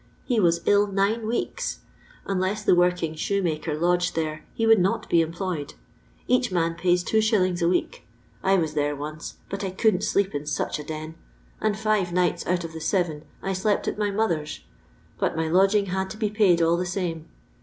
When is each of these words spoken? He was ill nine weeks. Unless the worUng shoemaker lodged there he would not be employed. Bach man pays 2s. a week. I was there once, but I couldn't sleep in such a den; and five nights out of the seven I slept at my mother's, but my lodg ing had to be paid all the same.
He 0.25 0.39
was 0.39 0.61
ill 0.65 0.87
nine 0.87 1.27
weeks. 1.27 1.81
Unless 2.25 2.63
the 2.63 2.71
worUng 2.71 3.15
shoemaker 3.15 3.77
lodged 3.77 4.15
there 4.15 4.43
he 4.51 4.65
would 4.65 4.79
not 4.79 5.07
be 5.11 5.21
employed. 5.21 5.75
Bach 6.27 6.51
man 6.51 6.73
pays 6.73 7.03
2s. 7.03 7.61
a 7.63 7.67
week. 7.69 8.01
I 8.41 8.55
was 8.55 8.73
there 8.73 8.95
once, 8.95 9.35
but 9.47 9.63
I 9.63 9.69
couldn't 9.69 10.01
sleep 10.01 10.33
in 10.33 10.47
such 10.47 10.79
a 10.79 10.83
den; 10.83 11.13
and 11.61 11.77
five 11.77 12.11
nights 12.11 12.43
out 12.47 12.63
of 12.63 12.73
the 12.73 12.81
seven 12.81 13.25
I 13.43 13.53
slept 13.53 13.87
at 13.87 13.99
my 13.99 14.09
mother's, 14.09 14.61
but 15.19 15.37
my 15.37 15.47
lodg 15.47 15.75
ing 15.75 15.85
had 15.85 16.09
to 16.09 16.17
be 16.17 16.31
paid 16.31 16.63
all 16.63 16.77
the 16.77 16.85
same. 16.87 17.27